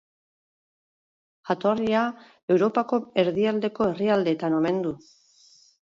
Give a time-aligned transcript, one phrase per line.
[1.51, 2.01] Jatorria
[2.57, 5.01] Europako erdialdeko herrialdeetan omen du.